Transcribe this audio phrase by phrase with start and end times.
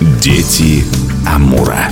[0.00, 0.84] Дети
[1.26, 1.88] Амура.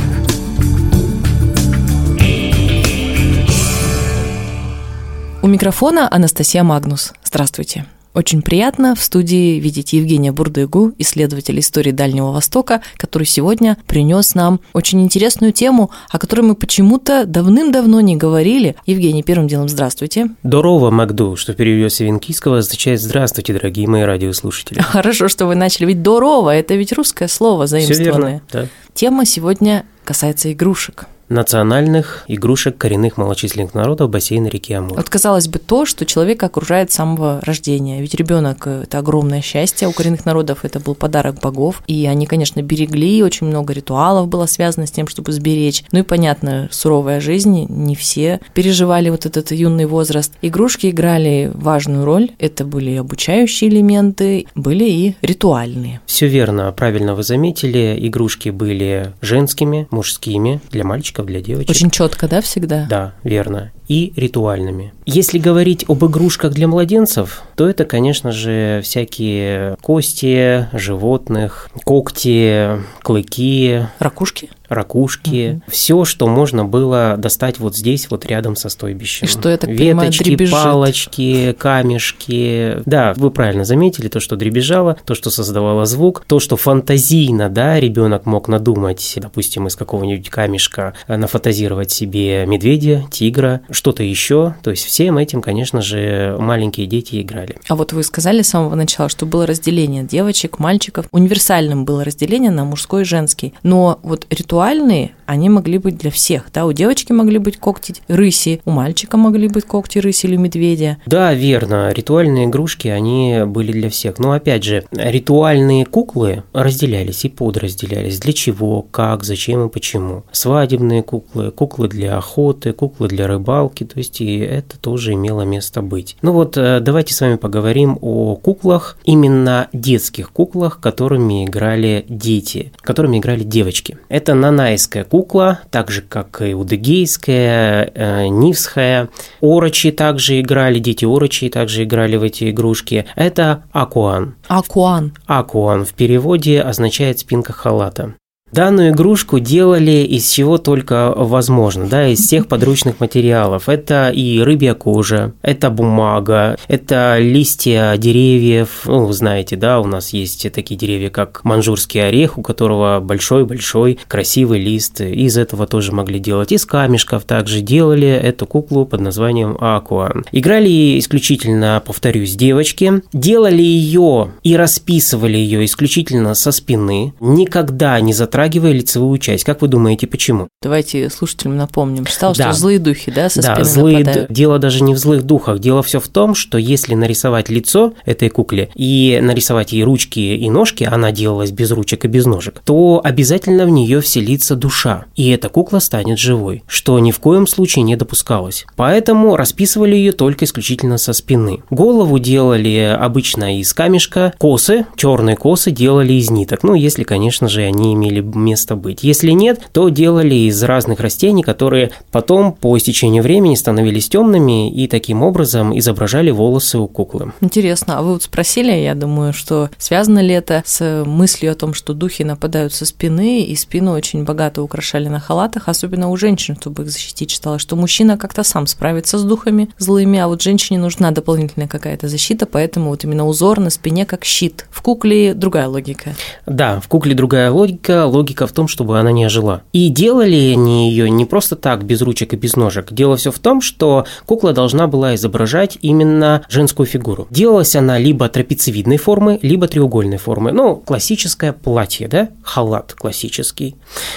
[5.40, 7.14] У микрофона Анастасия Магнус.
[7.24, 7.86] Здравствуйте.
[8.14, 14.60] Очень приятно в студии видеть Евгения Бурдыгу, исследователя истории Дальнего Востока, который сегодня принес нам
[14.72, 18.76] очень интересную тему, о которой мы почему-то давным-давно не говорили.
[18.86, 20.28] Евгений, первым делом здравствуйте.
[20.44, 24.78] Здорово, Магду, что в переводе венкийского означает «здравствуйте, дорогие мои радиослушатели».
[24.80, 25.86] Хорошо, что вы начали.
[25.86, 28.42] Ведь «здорово»– это ведь русское слово заимствованное.
[28.48, 28.68] Все верно, да.
[28.94, 34.96] Тема сегодня касается игрушек национальных игрушек коренных малочисленных народов бассейна реки Амур.
[34.96, 38.00] Вот казалось бы то, что человека окружает с самого рождения.
[38.00, 39.88] Ведь ребенок это огромное счастье.
[39.88, 41.82] У коренных народов это был подарок богов.
[41.86, 45.84] И они, конечно, берегли, очень много ритуалов было связано с тем, чтобы сберечь.
[45.92, 50.32] Ну и понятно, суровая жизнь, не все переживали вот этот юный возраст.
[50.42, 52.30] Игрушки играли важную роль.
[52.38, 56.00] Это были обучающие элементы, были и ритуальные.
[56.06, 57.98] Все верно, правильно вы заметили.
[58.00, 61.70] Игрушки были женскими, мужскими для мальчиков для девочек.
[61.70, 62.86] Очень четко, да, всегда?
[62.88, 63.72] Да, верно.
[63.88, 64.92] И ритуальными.
[65.06, 73.86] Если говорить об игрушках для младенцев, то это, конечно же, всякие кости животных, когти, клыки.
[73.98, 74.50] Ракушки?
[74.68, 75.62] ракушки, угу.
[75.70, 79.26] все, что можно было достать вот здесь, вот рядом со стойбищем.
[79.26, 82.78] И что это Веточки, понимаю, палочки, камешки.
[82.86, 87.78] Да, вы правильно заметили, то, что дребезжало, то, что создавало звук, то, что фантазийно, да,
[87.78, 94.54] ребенок мог надумать, допустим, из какого-нибудь камешка нафантазировать себе медведя, тигра, что-то еще.
[94.62, 97.60] То есть всем этим, конечно же, маленькие дети играли.
[97.68, 101.06] А вот вы сказали с самого начала, что было разделение девочек, мальчиков.
[101.12, 103.54] Универсальным было разделение на мужской и женский.
[103.62, 106.46] Но вот ритуал актуальные, они могли быть для всех.
[106.52, 110.98] Да, у девочки могли быть когти рыси, у мальчика могли быть когти рыси или медведя.
[111.06, 111.92] Да, верно.
[111.92, 114.18] Ритуальные игрушки, они были для всех.
[114.18, 118.18] Но опять же, ритуальные куклы разделялись и подразделялись.
[118.20, 120.24] Для чего, как, зачем и почему.
[120.32, 123.84] Свадебные куклы, куклы для охоты, куклы для рыбалки.
[123.84, 126.16] То есть и это тоже имело место быть.
[126.22, 132.72] Ну вот, э, давайте с вами поговорим о куклах, именно детских куклах, которыми играли дети,
[132.80, 133.98] которыми играли девочки.
[134.08, 139.08] Это нанайская кукла, так же, как и удыгейская, э, нивская.
[139.40, 143.06] Орочи также играли, дети орочи также играли в эти игрушки.
[143.16, 144.34] Это акуан.
[144.48, 145.12] Акуан.
[145.26, 148.14] Акуан в переводе означает спинка халата.
[148.54, 153.68] Данную игрушку делали из чего только возможно, да, из всех подручных материалов.
[153.68, 158.82] Это и рыбья кожа, это бумага, это листья деревьев.
[158.84, 163.98] Ну, вы знаете, да, у нас есть такие деревья, как манжурский орех, у которого большой-большой
[164.06, 165.00] красивый лист.
[165.00, 166.52] Из этого тоже могли делать.
[166.52, 170.12] Из камешков также делали эту куклу под названием Акуа.
[170.30, 173.02] Играли исключительно, повторюсь, девочки.
[173.12, 177.14] Делали ее и расписывали ее исключительно со спины.
[177.18, 179.42] Никогда не затрагивали затрагивая лицевую часть.
[179.44, 180.48] Как вы думаете, почему?
[180.60, 182.04] Давайте слушателям напомним.
[182.04, 182.50] Читал, да.
[182.50, 184.30] что злые духи, да, со да, спины злые нападают.
[184.30, 185.60] Дело даже не в злых духах.
[185.60, 190.50] Дело все в том, что если нарисовать лицо этой кукле и нарисовать ей ручки и
[190.50, 195.30] ножки, она делалась без ручек и без ножек, то обязательно в нее вселится душа, и
[195.30, 198.66] эта кукла станет живой, что ни в коем случае не допускалось.
[198.76, 201.60] Поэтому расписывали ее только исключительно со спины.
[201.70, 206.62] Голову делали обычно из камешка, косы, черные косы делали из ниток.
[206.62, 209.02] Ну, если, конечно же, они имели место быть.
[209.02, 214.86] Если нет, то делали из разных растений, которые потом по истечению времени становились темными и
[214.88, 217.32] таким образом изображали волосы у куклы.
[217.40, 221.74] Интересно, а вы вот спросили, я думаю, что связано ли это с мыслью о том,
[221.74, 226.56] что духи нападают со спины, и спину очень богато украшали на халатах, особенно у женщин,
[226.60, 230.78] чтобы их защитить, читала, что мужчина как-то сам справится с духами злыми, а вот женщине
[230.78, 234.66] нужна дополнительная какая-то защита, поэтому вот именно узор на спине как щит.
[234.70, 236.14] В кукле другая логика.
[236.46, 239.62] Да, в кукле другая логика, логика в том, чтобы она не ожила.
[239.72, 242.92] И делали они ее не просто так, без ручек и без ножек.
[242.92, 247.26] Дело все в том, что кукла должна была изображать именно женскую фигуру.
[247.30, 250.52] Делалась она либо трапециевидной формы, либо треугольной формы.
[250.52, 252.28] Ну, классическое платье, да?
[252.42, 253.76] Халат классический.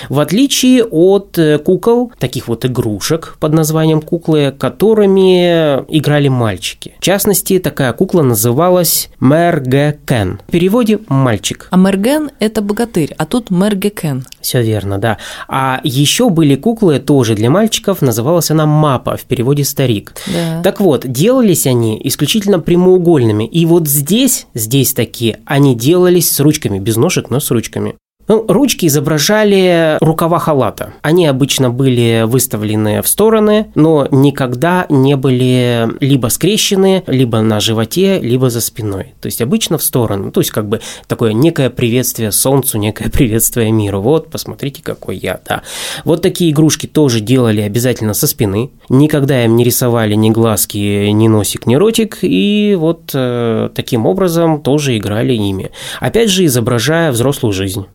[0.10, 6.96] В отличие от э, кукол, таких вот игрушек под названием куклы, которыми играли мальчики.
[7.00, 10.42] В частности, такая кукла называлась Мергекен.
[10.48, 11.68] В переводе «мальчик».
[11.72, 13.50] А Мерген– это богатырь, а тут
[13.88, 14.26] Мергекен Кен.
[14.42, 15.18] Все верно, да.
[15.48, 20.14] А еще были куклы тоже для мальчиков, называлась она Мапа, в переводе старик.
[20.28, 20.62] Да.
[20.62, 23.46] Так вот, делались они исключительно прямоугольными.
[23.46, 27.96] И вот здесь, здесь такие, они делались с ручками, без ножек, но с ручками.
[28.28, 30.94] Ну, ручки изображали рукава халата.
[31.02, 38.20] Они обычно были выставлены в стороны, но никогда не были либо скрещены, либо на животе,
[38.20, 39.14] либо за спиной.
[39.22, 40.32] То есть обычно в сторону.
[40.32, 44.02] То есть как бы такое некое приветствие солнцу, некое приветствие миру.
[44.02, 45.62] Вот, посмотрите, какой я, да.
[46.04, 48.72] Вот такие игрушки тоже делали обязательно со спины.
[48.90, 52.20] Никогда им не рисовали ни глазки, ни носик, ни ротик.
[52.22, 55.72] И вот э, таким образом тоже играли ими.
[56.02, 57.88] Опять же, изображая взрослую жизнь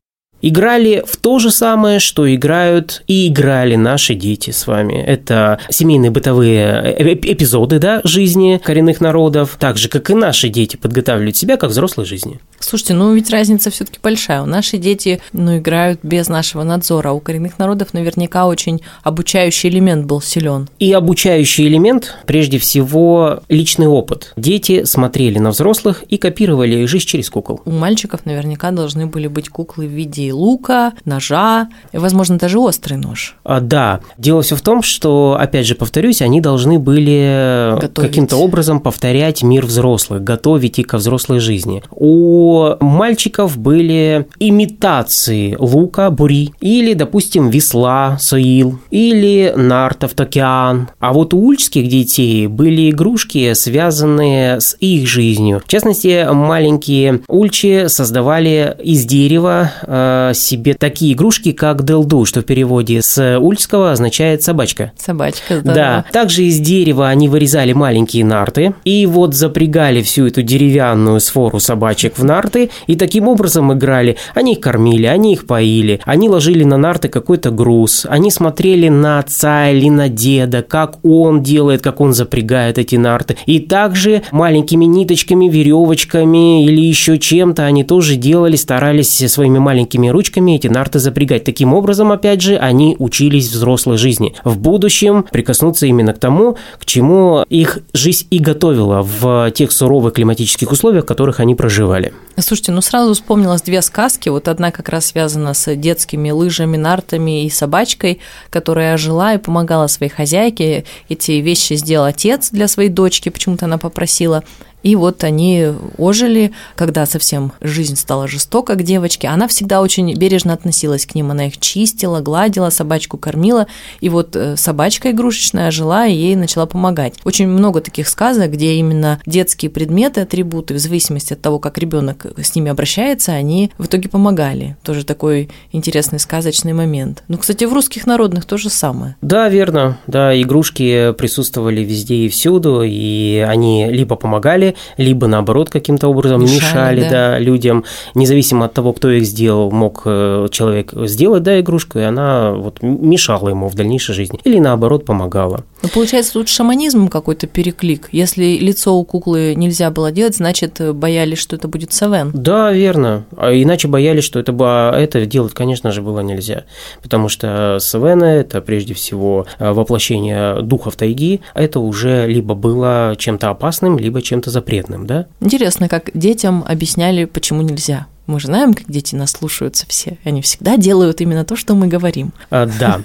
[0.42, 4.94] играли в то же самое, что играют и играли наши дети с вами.
[4.94, 11.36] Это семейные бытовые эпизоды да, жизни коренных народов, так же, как и наши дети подготавливают
[11.36, 12.40] себя как взрослой жизни.
[12.58, 14.42] Слушайте, ну ведь разница все-таки большая.
[14.42, 19.68] У наши дети ну, играют без нашего надзора, а у коренных народов наверняка очень обучающий
[19.68, 20.68] элемент был силен.
[20.78, 24.32] И обучающий элемент, прежде всего, личный опыт.
[24.36, 27.60] Дети смотрели на взрослых и копировали их жизнь через кукол.
[27.64, 33.36] У мальчиков наверняка должны были быть куклы в виде лука, ножа, возможно, даже острый нож.
[33.44, 34.00] А, да.
[34.18, 39.66] Дело все в том, что, опять же, повторюсь, они должны были каким-то образом повторять мир
[39.66, 41.82] взрослых, готовить их ко взрослой жизни.
[41.90, 50.88] У мальчиков были имитации лука, бури, или, допустим, весла, соил, или нартов, токеан.
[50.98, 55.62] А вот у ульчских детей были игрушки, связанные с их жизнью.
[55.64, 62.44] В частности, маленькие ульчи создавали из дерева э, себе такие игрушки, как Делду, что в
[62.44, 64.92] переводе с ульского означает собачка.
[64.96, 65.74] Собачка, здорово.
[65.74, 66.04] Да.
[66.12, 72.18] Также из дерева они вырезали маленькие нарты и вот запрягали всю эту деревянную сфору собачек
[72.18, 74.16] в нарты и таким образом играли.
[74.34, 79.18] Они их кормили, они их поили, они ложили на нарты какой-то груз, они смотрели на
[79.18, 83.36] отца или на деда, как он делает, как он запрягает эти нарты.
[83.46, 90.56] И также маленькими ниточками, веревочками или еще чем-то они тоже делали, старались своими маленькими ручками
[90.56, 91.44] эти нарты запрягать.
[91.44, 94.34] Таким образом, опять же, они учились взрослой жизни.
[94.44, 100.14] В будущем прикоснуться именно к тому, к чему их жизнь и готовила в тех суровых
[100.14, 102.12] климатических условиях, в которых они проживали.
[102.38, 104.28] Слушайте, ну сразу вспомнилось две сказки.
[104.28, 108.20] Вот одна как раз связана с детскими лыжами, нартами и собачкой,
[108.50, 110.84] которая жила и помогала своей хозяйке.
[111.08, 114.42] Эти вещи сделал отец для своей дочки, почему-то она попросила.
[114.82, 115.68] И вот они
[115.98, 119.28] ожили, когда совсем жизнь стала жестока к девочке.
[119.28, 121.30] Она всегда очень бережно относилась к ним.
[121.30, 123.66] Она их чистила, гладила, собачку кормила.
[124.00, 127.14] И вот э, собачка игрушечная жила и ей начала помогать.
[127.24, 132.26] Очень много таких сказок, где именно детские предметы, атрибуты, в зависимости от того, как ребенок
[132.36, 134.76] с ними обращается, они в итоге помогали.
[134.82, 137.22] Тоже такой интересный сказочный момент.
[137.28, 139.16] Ну, кстати, в русских народных то же самое.
[139.22, 139.98] Да, верно.
[140.06, 146.56] Да, игрушки присутствовали везде и всюду, и они либо помогали, либо наоборот каким-то образом мешали,
[146.56, 147.10] мешали да.
[147.10, 147.84] Да, людям,
[148.14, 152.82] независимо от того, кто их сделал, мог э, человек сделать да, игрушку, и она вот
[152.82, 155.64] мешала ему в дальнейшей жизни, или наоборот помогала.
[155.82, 158.08] Ну, получается, тут шаманизм какой-то переклик.
[158.12, 162.30] Если лицо у куклы нельзя было делать, значит, боялись, что это будет Савен.
[162.32, 163.24] Да, верно.
[163.36, 164.52] А иначе боялись, что это,
[164.96, 166.64] это делать, конечно же, было нельзя.
[167.02, 171.40] Потому что Савена– это прежде всего э, воплощение духов тайги.
[171.54, 175.26] Это уже либо было чем-то опасным, либо чем-то запретным, да?
[175.40, 178.06] Интересно, как детям объясняли, почему нельзя.
[178.32, 180.16] Мы же знаем, как дети нас слушаются все.
[180.24, 182.32] Они всегда делают именно то, что мы говорим.
[182.48, 183.02] А, да.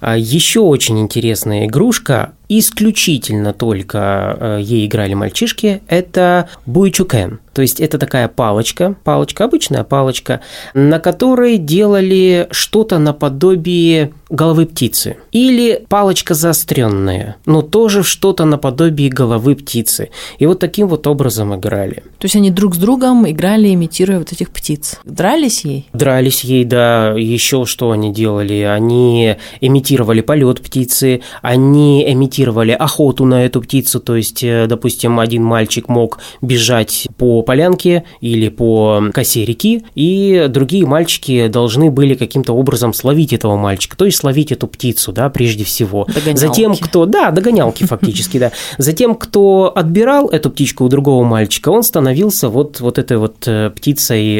[0.00, 7.40] А, еще очень интересная игрушка исключительно только э, ей играли мальчишки, это буйчукен.
[7.52, 10.40] То есть это такая палочка, палочка, обычная палочка,
[10.74, 15.18] на которой делали что-то наподобие головы птицы.
[15.30, 20.10] Или палочка заостренная, но тоже что-то наподобие головы птицы.
[20.38, 22.02] И вот таким вот образом играли.
[22.18, 24.63] То есть они друг с другом играли, имитируя вот этих птиц.
[25.04, 25.88] Дрались ей?
[25.92, 27.14] Дрались ей, да.
[27.16, 28.62] Еще что они делали?
[28.62, 35.44] Они имитировали полет птицы, они имитировали охоту на эту птицу, то есть, э, допустим, один
[35.44, 42.52] мальчик мог бежать по полянке или по косе реки, и другие мальчики должны были каким-то
[42.54, 46.06] образом словить этого мальчика, то есть словить эту птицу, да, прежде всего.
[46.06, 46.38] Догонялки.
[46.38, 48.52] Затем, кто, да, догонялки фактически, да.
[48.78, 53.70] Затем, кто отбирал эту птичку у другого мальчика, он становился вот, вот этой вот э,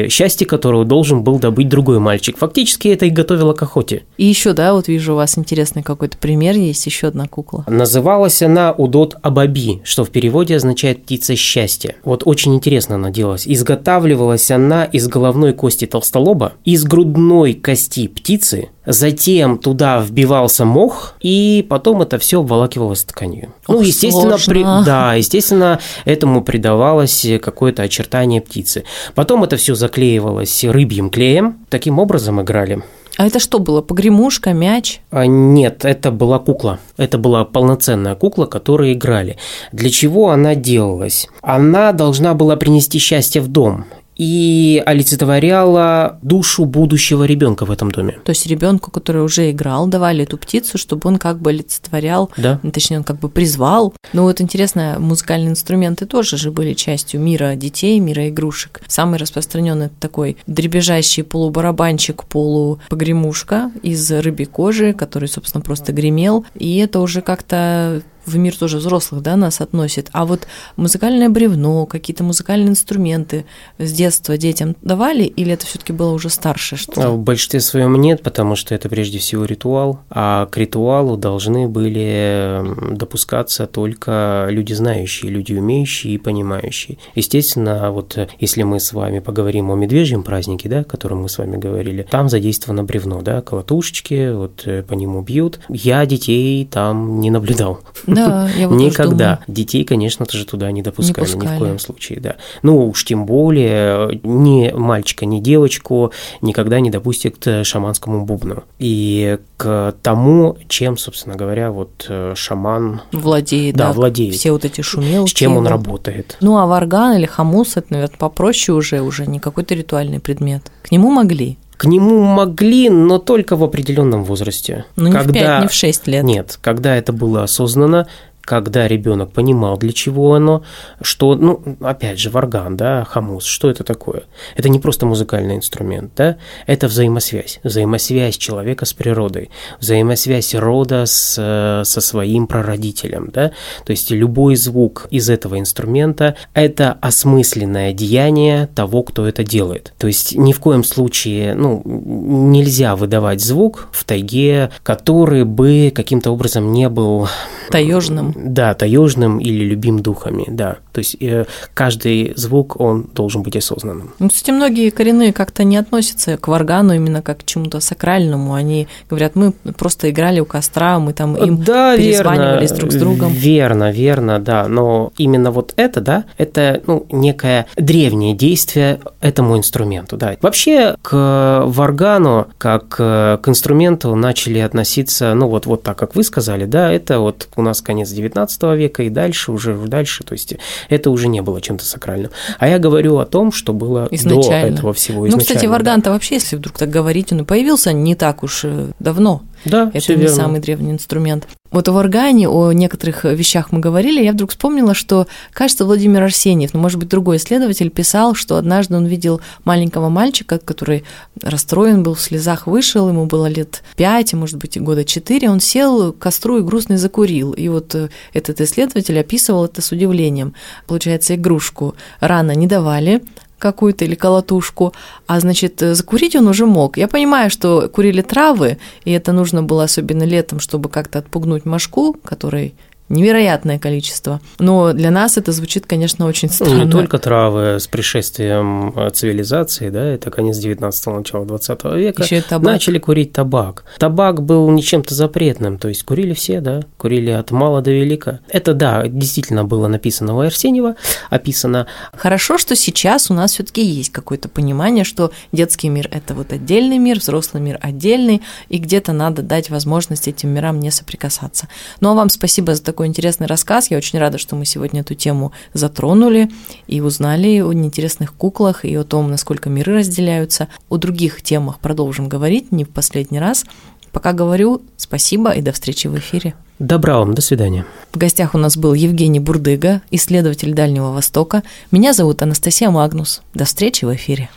[0.05, 2.37] птицей счастья, которую должен был добыть другой мальчик.
[2.37, 4.03] Фактически это и готовило к охоте.
[4.17, 8.41] И еще, да, вот вижу у вас интересный какой-то пример, есть еще одна кукла Называлась
[8.41, 11.95] она Удот Абаби, что в переводе означает «птица счастья».
[12.03, 13.47] Вот очень интересно она делалась.
[13.47, 21.65] Изготавливалась она из головной кости толстолоба, из грудной кости птицы, затем туда вбивался мох, и
[21.67, 23.53] потом это все обволакивалось тканью.
[23.67, 24.53] Ох, ну, естественно, сложно.
[24.53, 28.83] при- да, естественно, этому придавалось какое-то очертание птицы.
[29.15, 31.55] Потом это все заклеивалось рыбьим клеем.
[31.69, 32.83] Таким образом играли.
[33.17, 33.81] А это что было?
[33.81, 34.99] Погремушка, мяч?
[35.09, 36.79] А, Нет, это была кукла.
[36.97, 39.37] Это была полноценная кукла, которой играли.
[39.71, 41.29] Для чего она делалась?
[41.41, 43.85] Она должна была принести счастье в дом
[44.15, 48.17] и олицетворяла душу будущего ребенка в этом доме.
[48.23, 52.59] То есть ребенку, который уже играл, давали эту птицу, чтобы он как бы олицетворял, Да.
[52.63, 53.93] ну, точнее, он как бы призвал.
[54.13, 58.81] Но вот интересно, музыкальные инструменты тоже же были частью мира детей, мира игрушек.
[58.87, 66.45] Самый распространенный такой дребезжащий полубарабанчик, полупогремушка из рыбьей кожи, который, собственно, просто гремел.
[66.55, 70.09] И это уже как-то в мир тоже взрослых, да, нас относит.
[70.11, 73.45] А вот музыкальное бревно, какие-то музыкальные инструменты
[73.77, 77.95] с детства детям давали, или это все-таки было уже старше А что В большинстве своем
[77.99, 84.73] нет, потому что это прежде всего ритуал, а к ритуалу должны были допускаться только люди
[84.73, 86.97] знающие, люди умеющие и понимающие.
[87.15, 91.29] Естественно, вот э, если мы с вами поговорим о медвежьем празднике, да, о котором мы
[91.29, 95.59] с вами говорили, там задействовано бревно, да, колотушечки, вот э, по нему бьют.
[95.69, 97.79] Я детей там не наблюдал.
[98.15, 99.39] Да, я вот тоже Никогда.
[99.47, 101.55] Детей, конечно же, туда не допускали, ни пускали.
[101.55, 102.35] в коем случае, да.
[102.63, 108.63] Ну, уж тем более, ни мальчика, ни девочку никогда не допустят к шаманскому бубну.
[108.79, 114.35] И к тому, чем, собственно говоря, вот э, шаман, Владеет, Да, да, владеет.
[114.35, 115.29] все вот эти шумелки.
[115.29, 115.69] с чем он его.
[115.71, 116.37] работает.
[116.41, 120.71] Ну, а варган или хамус, это, наверное, попроще уже, уже не какой-то ритуальный предмет.
[120.83, 121.57] К нему могли.
[121.77, 124.85] К нему могли, но только в определенном возрасте.
[124.95, 126.23] Ну, не в 5, не в 6 лет.
[126.23, 128.07] Нет, когда это было осознанно,
[128.45, 130.63] когда ребенок понимал, для чего оно,
[131.01, 134.23] что, ну, опять же, варган, да, хамус, что это такое?
[134.55, 136.37] Это не просто музыкальный инструмент, да,
[136.67, 139.49] это взаимосвязь, взаимосвязь человека с природой,
[139.79, 143.51] взаимосвязь рода с, э, со своим прародителем, да,
[143.83, 149.93] то есть любой звук из этого инструмента– это осмысленное деяние того, кто это делает.
[149.97, 156.31] То есть ни в коем случае, ну, нельзя выдавать звук в тайге, который бы каким-то
[156.31, 157.27] образом не был
[157.71, 158.34] Таежным.
[158.35, 160.77] Да, таежным или любим духами, да.
[160.95, 164.13] То есть э, каждый звук, он должен быть осознанным.
[164.19, 168.53] Ну, кстати, многие коренные как-то не относятся к варгану именно как к чему-то сакральному.
[168.53, 172.95] Они говорят, мы просто играли у костра, мы там им да, перезванивались верно, друг с
[172.95, 173.33] другом.
[173.33, 174.69] Верно, верно, да.
[174.69, 180.37] Но именно вот это, да, это ну, некое древнее действие этому инструменту, да.
[180.41, 186.23] Вообще к варгану как э, к инструменту начали относиться, ну вот, вот так, как вы
[186.23, 190.55] сказали, да, это вот у нас конец 19 века и дальше, уже дальше, то есть
[190.89, 192.31] это уже не было чем-то сакральным.
[192.59, 194.69] А я говорю о том, что было Изначально.
[194.69, 195.45] до этого всего Ну, изначально.
[195.45, 199.41] кстати, варган-то вообще, если вдруг так говорить, он и появился не так уж э, давно.
[199.65, 200.35] Да, Это не верно.
[200.35, 201.47] самый древний инструмент.
[201.75, 206.73] Вот о варгане, о некоторых вещах мы говорили, я вдруг вспомнила, что, кажется, Владимир Арсеньев,
[206.73, 211.03] ну, может быть, другой исследователь, писал, что однажды он видел маленького мальчика, который
[211.41, 215.59] расстроен был, в слезах вышел, ему было лет пять, а может быть, года четыре, он
[215.59, 217.51] сел к костру и грустно закурил.
[217.51, 220.53] И вот э, этот исследователь описывал это с удивлением.
[220.87, 223.21] Получается, игрушку рано не давали,
[223.65, 224.93] какую-то или колотушку,
[225.25, 226.97] а значит, э, закурить он уже мог.
[226.97, 232.13] Я понимаю, что курили травы, и это нужно было особенно летом, чтобы как-то отпугнуть мошку,
[232.23, 232.75] которой
[233.09, 234.41] невероятное количество.
[234.59, 236.83] Но для нас это звучит, конечно, очень Ну, странно.
[236.85, 242.37] Не только травы с пришествием э, цивилизации, да, это конец 19-го, начало 20 века, Ещё
[242.37, 242.73] и табак.
[242.73, 243.85] начали курить табак.
[243.99, 248.39] Табак был не чем-то запретным, то есть курили все, да, курили от мала до велика.
[248.49, 250.95] Это, да, действительно было написано у Арсеньева,
[251.29, 251.87] описано.
[252.15, 256.97] Хорошо, что сейчас у нас все-таки есть какое-то понимание, что детский мир это вот отдельный
[256.97, 261.67] мир, взрослый мир отдельный, и где-то надо дать возможность этим мирам не соприкасаться.
[261.99, 263.91] Ну а вам спасибо за такой интересный рассказ.
[263.91, 266.49] Я очень рада, что мы сегодня эту тему затронули
[266.87, 270.69] и узнали о интересных куклах и о том, насколько миры разделяются.
[270.87, 273.65] О других темах продолжим говорить не в последний раз.
[274.13, 276.53] Пока говорю спасибо и до встречи в эфире.
[276.79, 277.85] Добра вам, до свидания.
[278.13, 281.63] В гостях у нас был Евгений Бурдыга, исследователь Дальнего Востока.
[281.91, 283.41] Меня зовут Анастасия Магнус.
[283.53, 284.49] До встречи в эфире.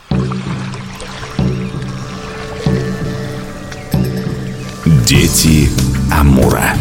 [5.08, 5.68] Дети
[6.12, 6.74] Амура.